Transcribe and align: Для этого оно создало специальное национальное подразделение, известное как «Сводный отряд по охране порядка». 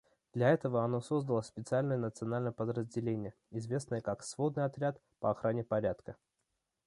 Для 0.33 0.49
этого 0.49 0.83
оно 0.83 0.99
создало 0.99 1.41
специальное 1.41 1.95
национальное 1.95 2.51
подразделение, 2.51 3.35
известное 3.51 4.01
как 4.01 4.23
«Сводный 4.23 4.65
отряд 4.65 4.99
по 5.19 5.29
охране 5.29 5.63
порядка». 5.63 6.15